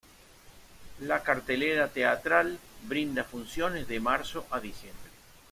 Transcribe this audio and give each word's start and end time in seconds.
La 1.01 1.21
cartelera 1.21 1.89
teatral 1.91 2.57
brinda 2.87 3.23
funciones 3.23 3.87
de 3.87 3.99
marzo 3.99 4.47
a 4.49 4.59
diciembre. 4.59 5.11